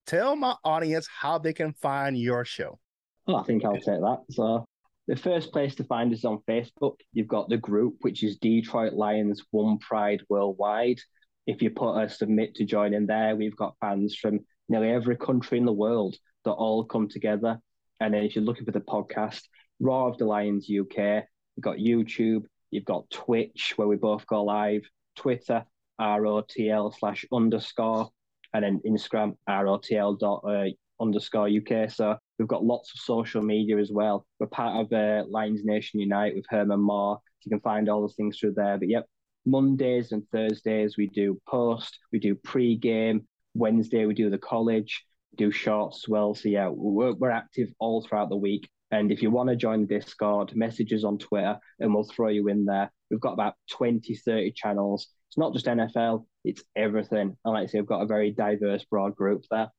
Tell 0.05 0.35
my 0.35 0.55
audience 0.63 1.07
how 1.07 1.39
they 1.39 1.53
can 1.53 1.73
find 1.73 2.17
your 2.17 2.45
show. 2.45 2.79
Oh, 3.27 3.35
I 3.35 3.43
think 3.43 3.65
I'll 3.65 3.73
take 3.73 3.85
that. 3.85 4.19
So 4.29 4.65
the 5.07 5.15
first 5.15 5.51
place 5.51 5.75
to 5.75 5.83
find 5.83 6.13
us 6.13 6.23
on 6.25 6.39
Facebook. 6.47 6.95
You've 7.11 7.27
got 7.27 7.49
the 7.49 7.57
group, 7.57 7.97
which 8.01 8.23
is 8.23 8.37
Detroit 8.37 8.93
Lions 8.93 9.43
One 9.51 9.77
Pride 9.79 10.21
Worldwide. 10.29 10.99
If 11.45 11.61
you 11.61 11.71
put 11.71 11.97
a 11.97 12.09
submit 12.09 12.55
to 12.55 12.65
join 12.65 12.93
in 12.93 13.05
there, 13.05 13.35
we've 13.35 13.55
got 13.55 13.75
fans 13.81 14.15
from 14.15 14.39
nearly 14.69 14.89
every 14.91 15.17
country 15.17 15.57
in 15.57 15.65
the 15.65 15.73
world 15.73 16.15
that 16.45 16.51
all 16.51 16.85
come 16.85 17.09
together. 17.09 17.59
And 17.99 18.13
then 18.13 18.23
if 18.23 18.35
you're 18.35 18.45
looking 18.45 18.65
for 18.65 18.71
the 18.71 18.79
podcast, 18.79 19.41
Roar 19.79 20.09
of 20.09 20.17
the 20.17 20.25
Lions 20.25 20.69
UK, 20.69 21.25
you've 21.55 21.63
got 21.63 21.77
YouTube, 21.77 22.45
you've 22.71 22.85
got 22.85 23.09
Twitch, 23.09 23.73
where 23.75 23.87
we 23.87 23.97
both 23.97 24.25
go 24.25 24.43
live, 24.43 24.83
Twitter, 25.17 25.65
ROTL 25.99 26.93
slash 26.97 27.25
underscore, 27.31 28.09
and 28.53 28.63
then 28.63 28.81
Instagram, 28.85 29.35
ROTL 29.49 30.17
dot 30.17 30.43
uh, 30.47 30.69
underscore 31.01 31.49
UK. 31.49 31.91
So 31.91 32.17
we've 32.37 32.47
got 32.47 32.63
lots 32.63 32.93
of 32.93 33.01
social 33.01 33.41
media 33.41 33.77
as 33.77 33.91
well. 33.91 34.25
We're 34.39 34.47
part 34.47 34.85
of 34.85 34.93
uh, 34.93 35.25
Lions 35.29 35.63
Nation 35.63 35.99
Unite 35.99 36.35
with 36.35 36.45
Herman 36.49 36.81
Moore. 36.81 37.19
You 37.43 37.49
can 37.49 37.59
find 37.59 37.89
all 37.89 38.01
those 38.01 38.15
things 38.15 38.37
through 38.37 38.53
there. 38.53 38.77
But 38.77 38.89
yep, 38.89 39.05
Mondays 39.45 40.11
and 40.11 40.23
Thursdays 40.29 40.97
we 40.97 41.07
do 41.07 41.39
post, 41.47 41.99
we 42.11 42.19
do 42.19 42.35
pre-game. 42.35 43.27
Wednesday 43.55 44.05
we 44.05 44.15
do 44.15 44.29
the 44.29 44.37
college, 44.37 45.03
do 45.35 45.51
shorts 45.51 46.03
as 46.05 46.09
well. 46.09 46.33
So 46.33 46.49
yeah, 46.49 46.69
we're, 46.69 47.13
we're 47.13 47.29
active 47.29 47.69
all 47.79 48.01
throughout 48.01 48.29
the 48.29 48.35
week. 48.35 48.67
And 48.91 49.11
if 49.11 49.21
you 49.21 49.31
want 49.31 49.49
to 49.49 49.55
join 49.55 49.81
the 49.81 49.99
Discord, 49.99 50.55
messages 50.55 51.03
on 51.03 51.17
Twitter 51.17 51.57
and 51.79 51.93
we'll 51.93 52.03
throw 52.03 52.29
you 52.29 52.47
in 52.47 52.65
there. 52.65 52.91
We've 53.09 53.19
got 53.19 53.33
about 53.33 53.55
20, 53.71 54.15
30 54.15 54.51
channels. 54.51 55.07
It's 55.29 55.37
not 55.37 55.53
just 55.53 55.65
NFL, 55.65 56.25
it's 56.45 56.63
everything. 56.75 57.35
And 57.43 57.53
like 57.53 57.63
I 57.63 57.65
say, 57.67 57.79
I've 57.79 57.87
got 57.87 58.01
a 58.01 58.07
very 58.07 58.31
diverse, 58.31 58.85
broad 58.85 59.15
group 59.15 59.45
there. 59.49 59.69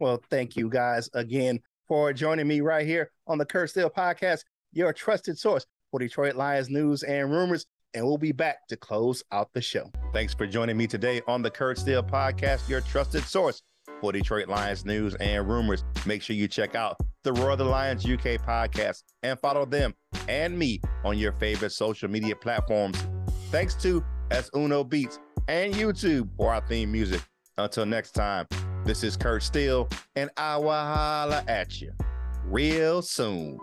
Well, 0.00 0.20
thank 0.28 0.56
you 0.56 0.68
guys 0.68 1.08
again 1.14 1.60
for 1.88 2.12
joining 2.12 2.48
me 2.48 2.60
right 2.60 2.86
here 2.86 3.10
on 3.26 3.38
the 3.38 3.46
Kurt 3.46 3.70
Steele 3.70 3.90
podcast, 3.90 4.44
your 4.72 4.92
trusted 4.92 5.38
source 5.38 5.66
for 5.90 6.00
Detroit 6.00 6.34
Lions 6.34 6.70
news 6.70 7.02
and 7.02 7.30
rumors. 7.30 7.66
And 7.94 8.04
we'll 8.04 8.18
be 8.18 8.32
back 8.32 8.66
to 8.68 8.76
close 8.76 9.22
out 9.30 9.52
the 9.54 9.62
show. 9.62 9.90
Thanks 10.12 10.34
for 10.34 10.46
joining 10.46 10.76
me 10.76 10.86
today 10.88 11.22
on 11.28 11.42
the 11.42 11.50
Kurt 11.50 11.78
Steele 11.78 12.02
podcast, 12.02 12.68
your 12.68 12.80
trusted 12.80 13.22
source 13.22 13.62
for 14.00 14.10
Detroit 14.10 14.48
Lions 14.48 14.84
news 14.84 15.14
and 15.16 15.48
rumors. 15.48 15.84
Make 16.04 16.22
sure 16.22 16.34
you 16.34 16.48
check 16.48 16.74
out 16.74 16.96
the 17.22 17.32
Roar 17.32 17.50
of 17.50 17.58
the 17.58 17.64
Lions 17.64 18.04
UK 18.04 18.42
podcast 18.44 19.02
and 19.22 19.38
follow 19.38 19.64
them 19.64 19.94
and 20.28 20.58
me 20.58 20.80
on 21.04 21.18
your 21.18 21.32
favorite 21.32 21.70
social 21.70 22.10
media 22.10 22.34
platforms. 22.34 23.00
Thanks 23.50 23.74
to 23.76 24.04
As 24.30 24.50
Uno 24.56 24.82
Beats 24.82 25.20
and 25.48 25.72
YouTube 25.72 26.28
for 26.36 26.52
our 26.52 26.66
theme 26.66 26.90
music. 26.90 27.22
Until 27.56 27.86
next 27.86 28.12
time, 28.12 28.46
this 28.84 29.02
is 29.02 29.16
Kurt 29.16 29.42
Steele, 29.42 29.88
and 30.14 30.30
I 30.36 30.56
will 30.58 30.70
holla 30.70 31.42
at 31.48 31.80
you 31.80 31.92
real 32.44 33.02
soon. 33.02 33.58